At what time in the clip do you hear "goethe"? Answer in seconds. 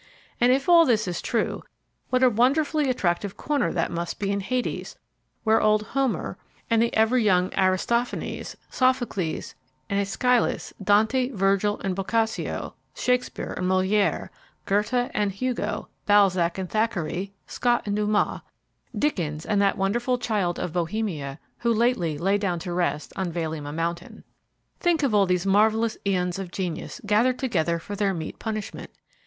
14.65-15.11